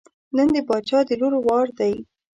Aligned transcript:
نن 0.35 0.47
د 0.55 0.57
باچا 0.67 0.99
د 1.07 1.09
لور 1.19 1.33
وار 1.47 1.67
دی. 1.79 1.93